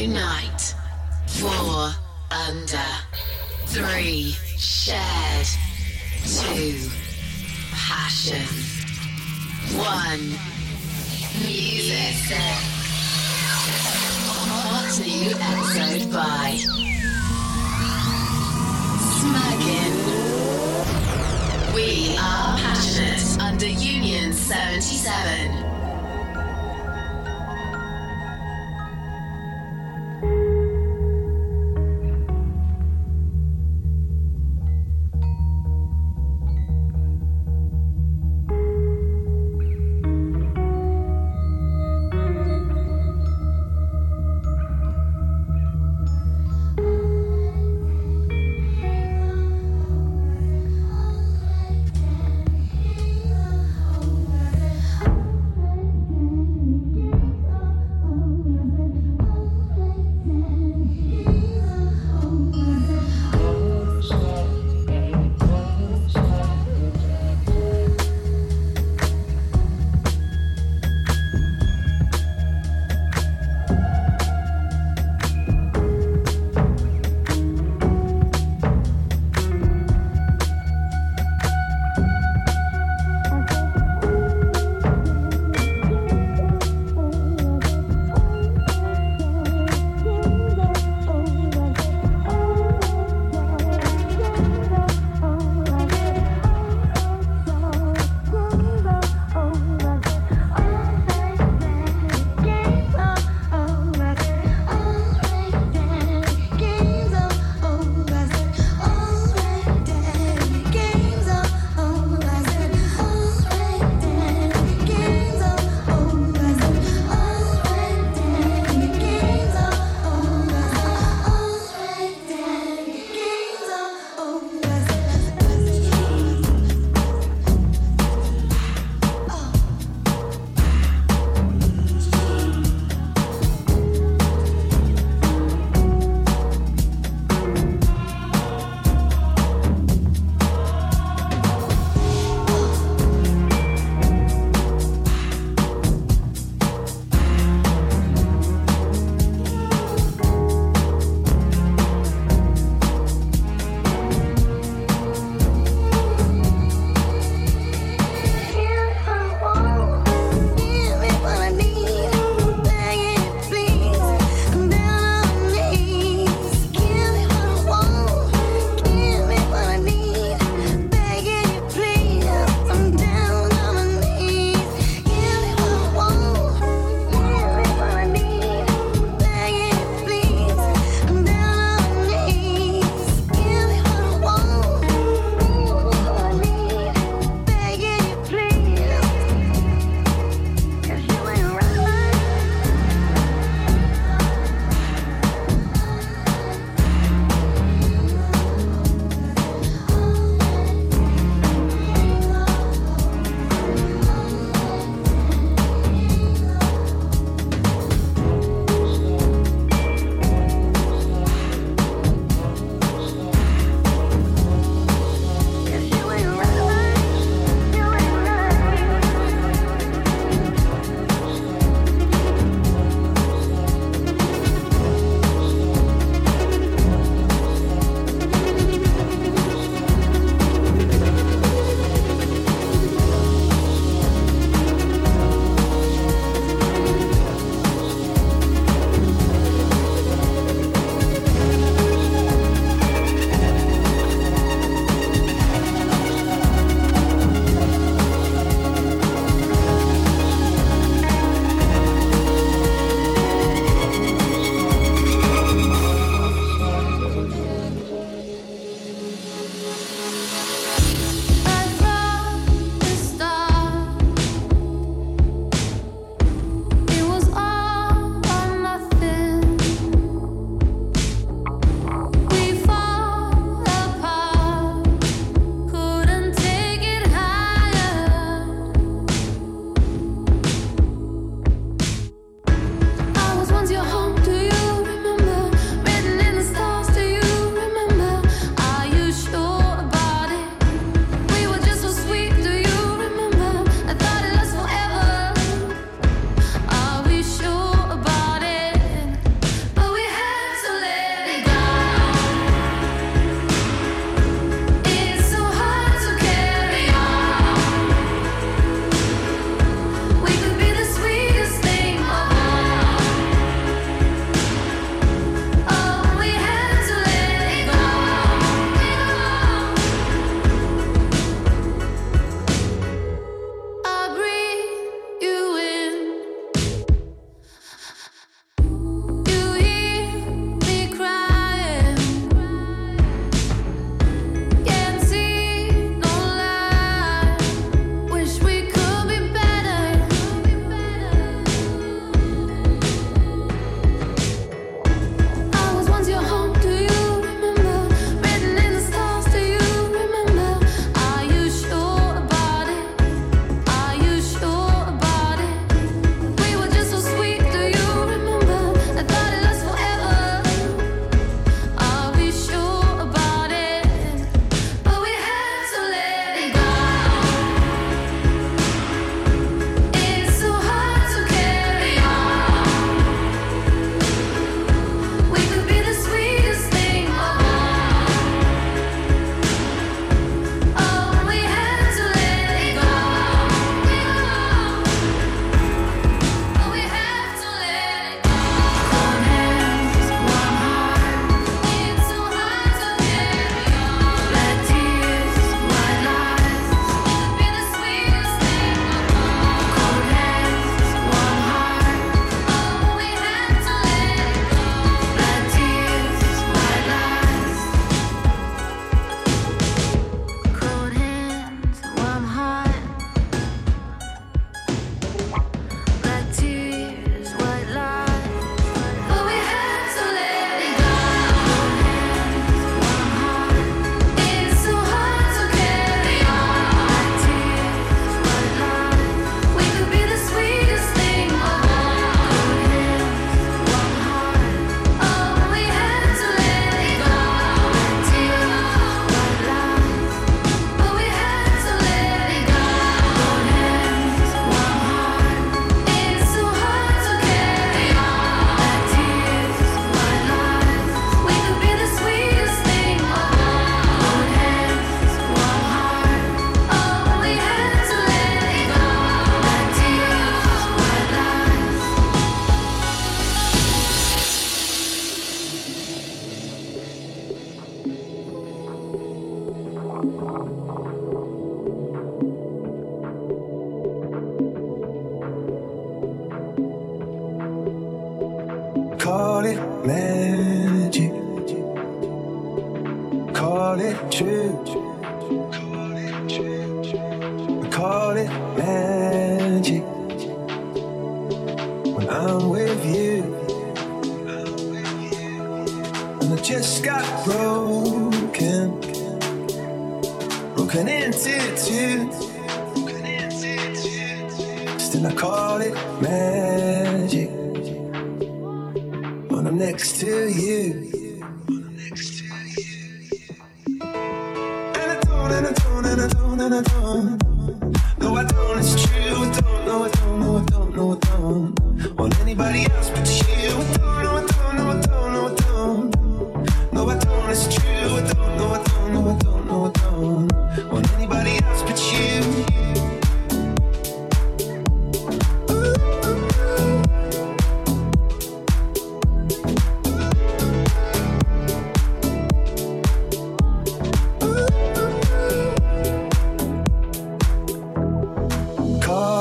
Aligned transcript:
Unite. 0.00 0.74
Four 1.26 1.92
under. 2.30 2.90
Three 3.66 4.32
shared. 4.56 5.46
Two 6.24 6.88
passion. 7.70 8.46
One 9.76 10.24
music. 11.44 12.38
Hot 14.48 14.98
new 15.04 15.32
episode 15.36 16.10
by 16.10 16.56
Smaggin. 19.20 19.94
We 21.74 22.16
are 22.16 22.56
passionate 22.56 23.38
under 23.38 23.66
Union 23.66 24.32
77. 24.32 25.79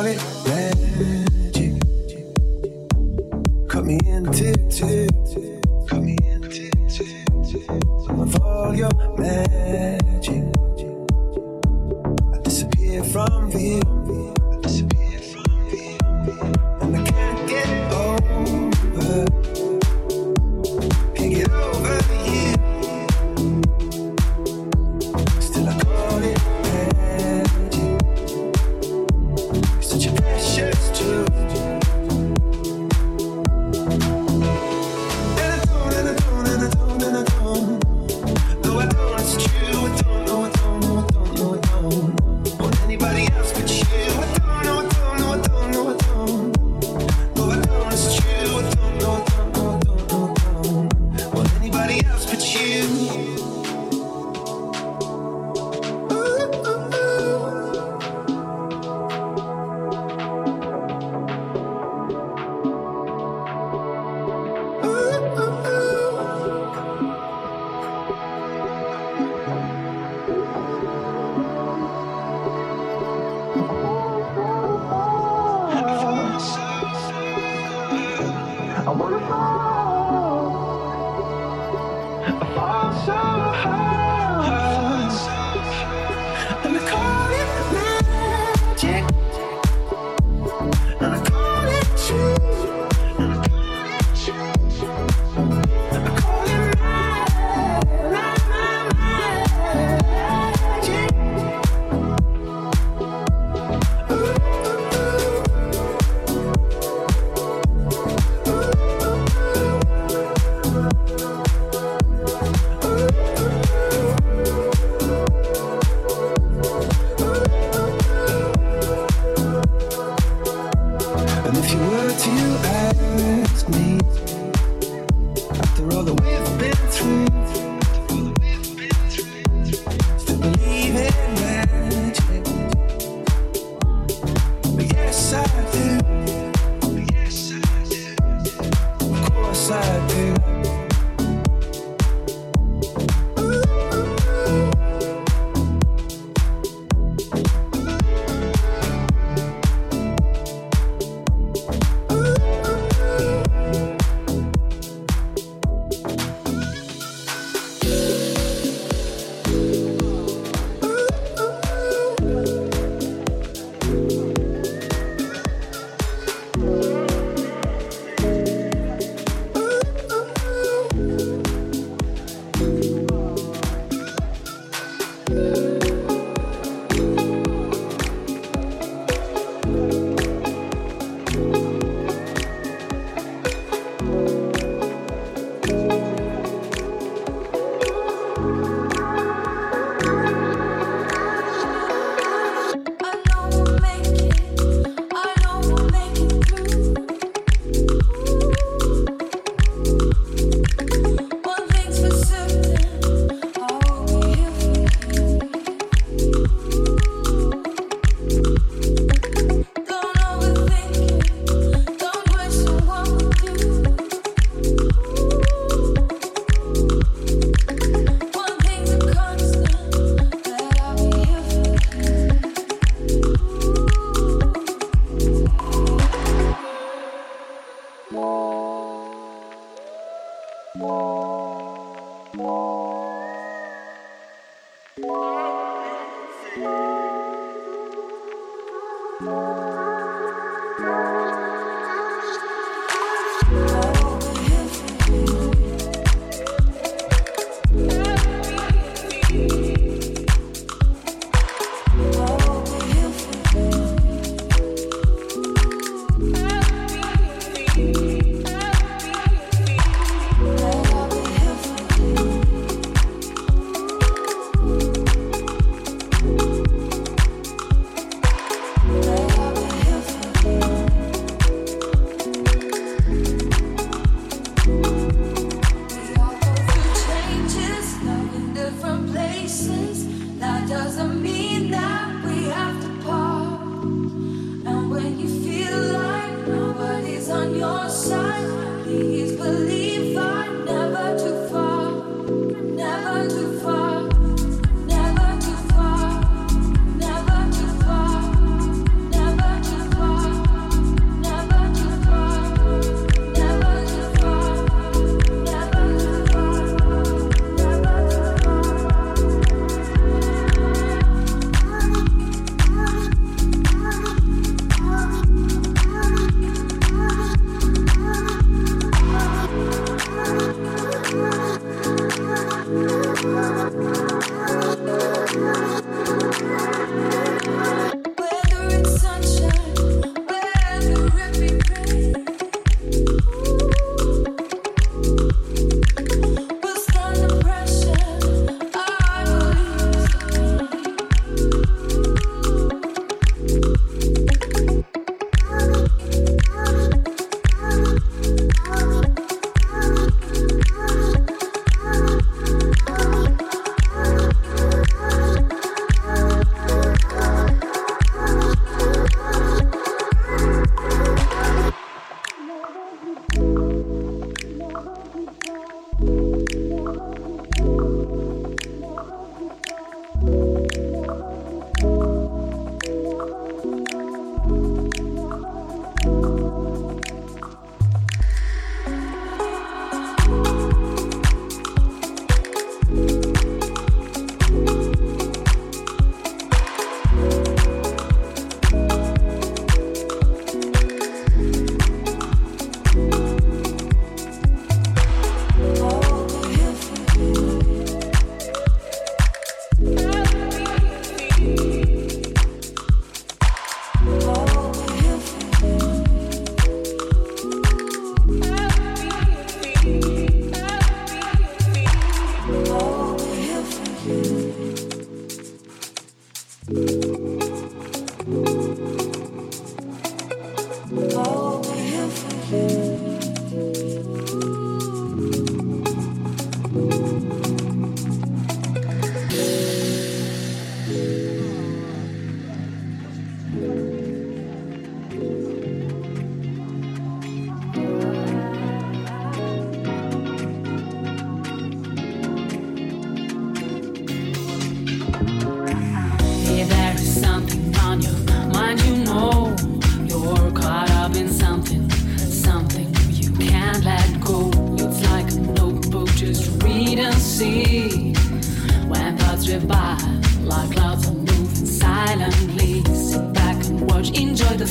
It 0.10 0.59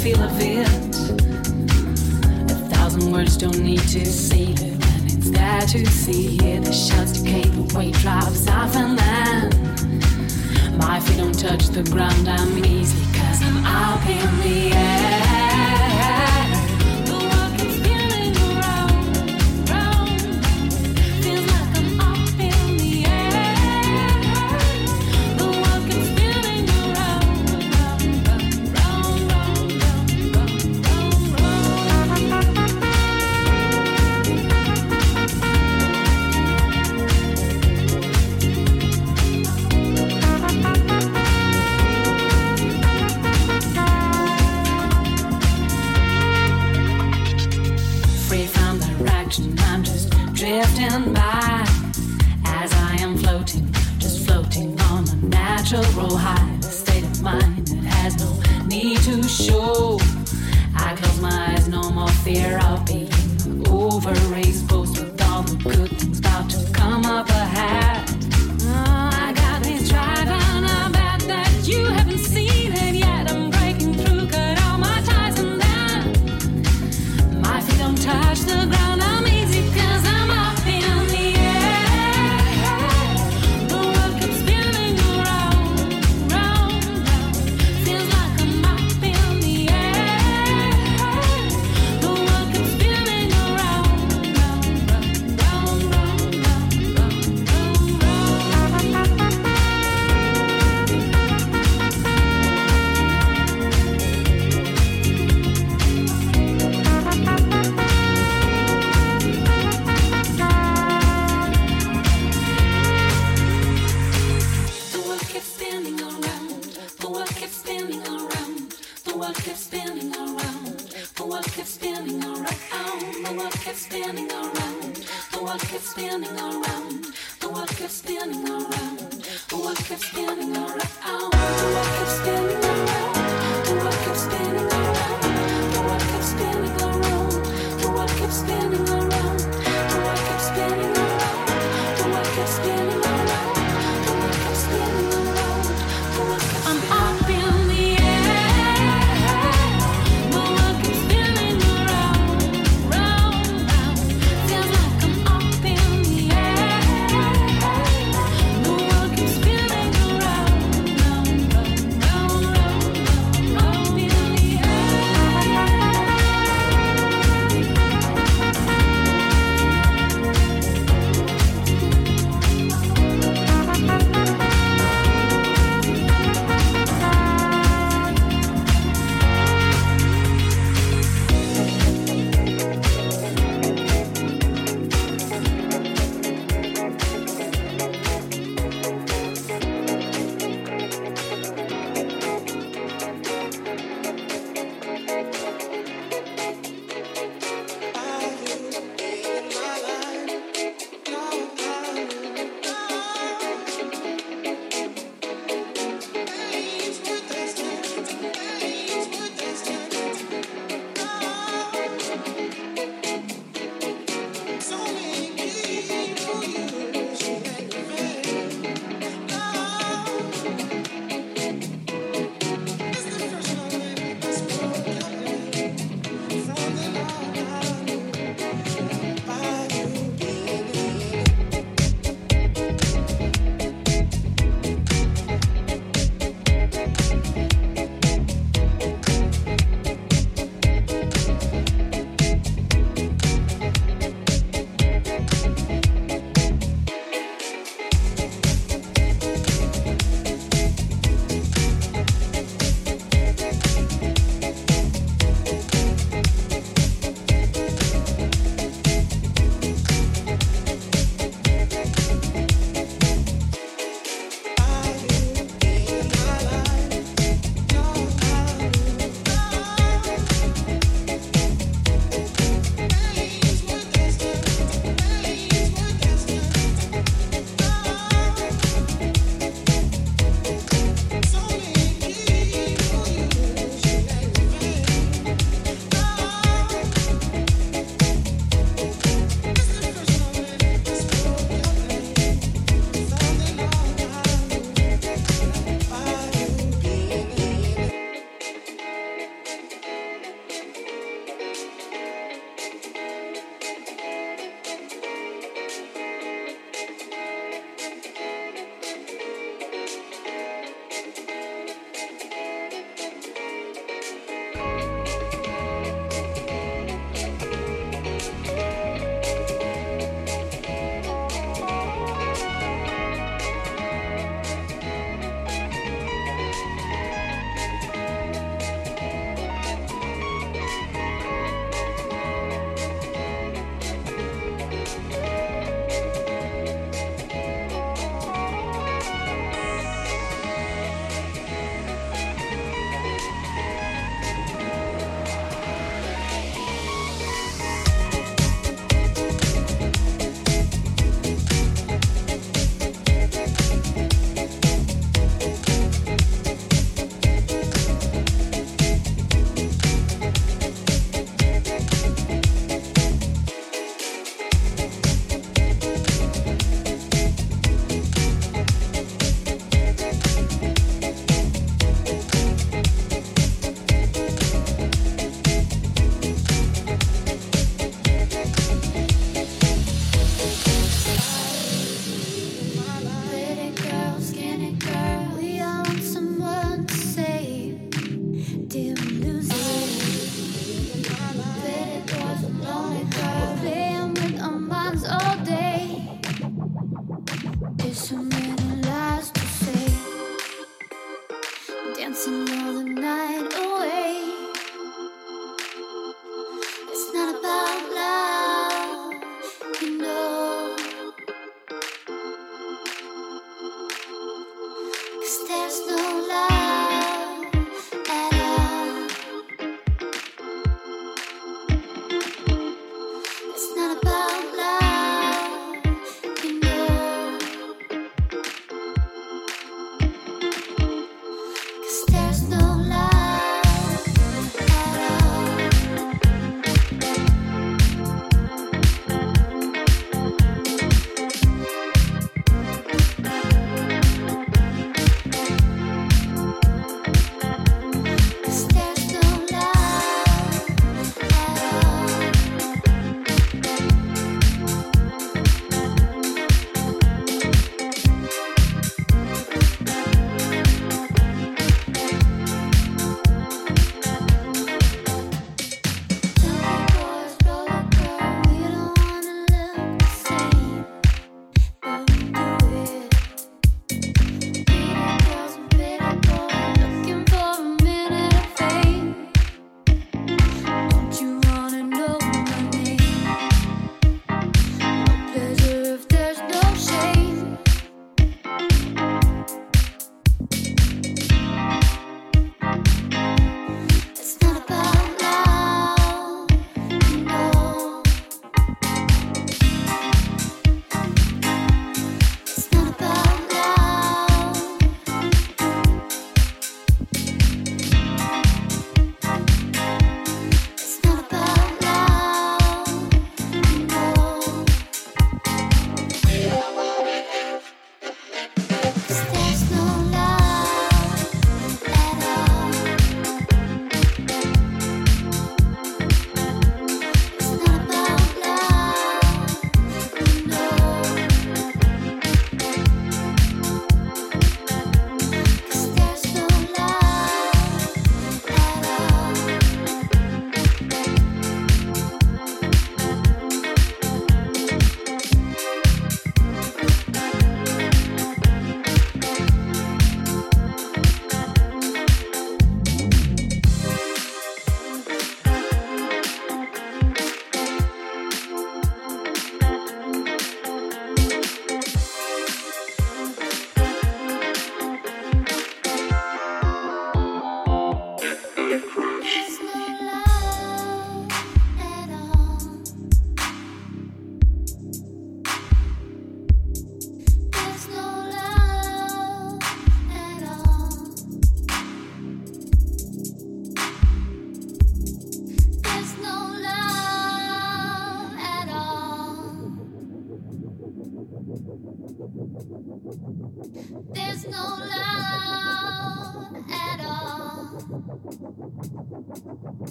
feel 0.00 0.22
of 0.22 0.40
it. 0.40 0.66
A 2.50 2.54
thousand 2.72 3.12
words 3.12 3.36
don't 3.36 3.58
need 3.58 3.80
to 3.80 4.06
say 4.06 4.44
it. 4.44 4.62
and 4.62 5.12
it's 5.12 5.30
there 5.30 5.60
to 5.60 5.86
see 5.86 6.38
Hear 6.38 6.60
the 6.60 6.72
shouts 6.72 7.20
decay, 7.20 7.42
the 7.42 7.78
weight 7.78 7.94
drops 7.96 8.48
off, 8.48 8.74
and 8.76 8.98
then 8.98 10.78
my 10.78 11.00
feet 11.00 11.18
don't 11.18 11.38
touch 11.38 11.66
the 11.68 11.82
ground. 11.82 12.26
I'm 12.28 12.64
easy, 12.64 13.04
cause 13.12 13.42
I'm 13.42 13.62
up 13.66 14.06
in 14.08 14.38
the 14.38 14.74
air. 14.74 15.39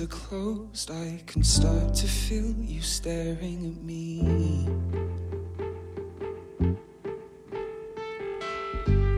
Eyes 0.00 0.06
are 0.06 0.06
closed, 0.06 0.90
I 0.90 1.22
can 1.26 1.42
start 1.42 1.94
to 1.94 2.06
feel 2.06 2.54
you 2.62 2.80
staring 2.80 3.76
at 3.76 3.82
me. 3.82 4.22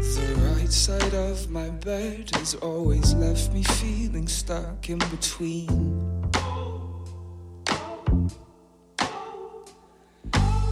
The 0.01 0.35
right 0.57 0.73
side 0.73 1.15
of 1.15 1.51
my 1.51 1.69
bed 1.71 2.31
has 2.35 2.55
always 2.57 3.15
left 3.15 3.53
me 3.53 3.63
feeling 3.63 4.27
stuck 4.27 4.89
in 4.89 4.99
between. 4.99 6.23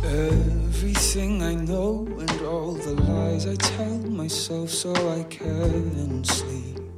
Everything 0.03 1.43
I 1.43 1.55
know 1.55 2.07
and 2.19 2.41
all 2.43 2.73
the 2.73 2.95
lies 2.95 3.47
I 3.47 3.55
tell 3.55 3.99
myself 3.99 4.71
so 4.71 4.93
I 4.93 5.23
can 5.25 6.25
sleep. 6.25 6.89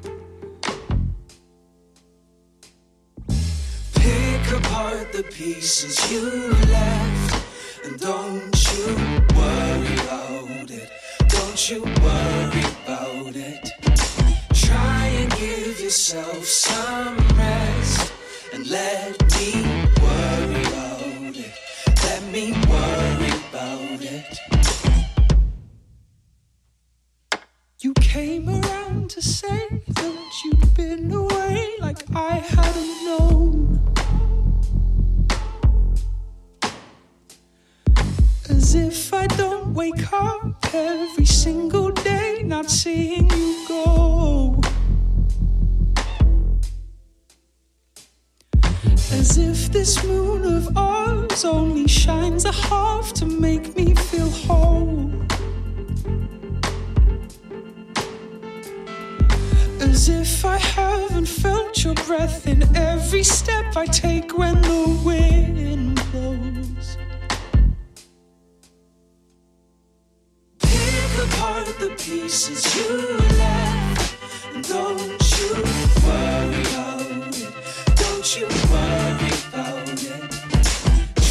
Apart 4.92 5.12
the 5.12 5.22
pieces 5.22 6.12
you 6.12 6.20
left 6.68 7.44
and 7.82 7.98
don't 7.98 8.72
you 8.72 8.94
worry 9.34 9.94
about 10.04 10.70
it. 10.70 10.90
Don't 11.28 11.70
you 11.70 11.82
worry 11.82 12.64
about 12.84 13.34
it. 13.34 13.70
Try 14.52 15.06
and 15.06 15.30
give 15.30 15.80
yourself 15.80 16.44
some 16.44 17.16
rest 17.38 18.12
and 18.52 18.68
let 18.68 19.18
me 19.36 19.62
worry 20.02 20.60
about 20.60 21.36
it. 21.36 21.54
Let 22.04 22.22
me 22.30 22.52
worry 22.68 23.32
about 23.48 24.02
it. 24.02 24.40
You 27.80 27.94
came 27.94 28.46
around 28.46 29.08
to 29.10 29.22
say 29.22 29.68
that 29.88 30.42
you'd 30.44 30.74
been 30.74 31.10
away 31.10 31.76
like 31.80 32.04
I 32.14 32.40
hadn't 32.40 33.04
known. 33.06 34.01
As 38.72 38.76
if 38.76 39.12
I 39.12 39.26
don't 39.26 39.74
wake 39.74 40.10
up 40.14 40.64
every 40.72 41.26
single 41.26 41.90
day 41.90 42.42
not 42.42 42.70
seeing 42.70 43.28
you 43.28 43.66
go. 43.68 44.58
As 49.12 49.36
if 49.36 49.70
this 49.70 50.02
moon 50.04 50.56
of 50.56 50.74
ours 50.74 51.44
only 51.44 51.86
shines 51.86 52.46
a 52.46 52.52
half 52.52 53.12
to 53.12 53.26
make 53.26 53.76
me 53.76 53.94
feel 53.94 54.30
whole. 54.30 55.12
As 59.80 60.08
if 60.08 60.46
I 60.46 60.56
haven't 60.56 61.26
felt 61.26 61.84
your 61.84 61.94
breath 62.06 62.46
in 62.46 62.62
every 62.74 63.22
step 63.22 63.76
I 63.76 63.84
take 63.84 64.38
when 64.38 64.62
the 64.62 65.02
wind 65.04 66.02
blows. 66.10 66.71
Apart 71.52 71.78
the 71.80 71.90
pieces 71.98 72.64
you 72.74 72.92
left, 73.36 74.16
don't 74.70 75.20
you 75.36 75.52
worry 76.06 76.62
about 76.72 77.36
it. 77.36 77.52
Don't 77.94 78.28
you 78.36 78.46
worry 78.72 79.32
about 79.48 79.88
it. 79.92 80.30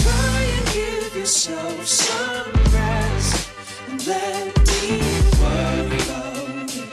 Try 0.04 0.38
and 0.56 0.66
give 0.76 1.16
yourself 1.16 1.88
some 1.88 2.54
rest, 2.72 3.50
and 3.90 3.98
let 4.06 4.46
me 4.70 5.02
worry 5.42 5.98
about 6.06 6.70
it. 6.70 6.90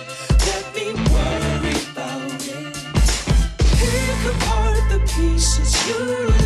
Let 0.49 0.65
me 0.75 0.87
worry 1.13 1.77
about 1.93 2.33
it. 2.49 2.73
Pick 3.79 4.21
apart 4.33 4.83
the 4.89 5.01
pieces 5.15 5.71
you 5.87 6.01
left, 6.29 6.38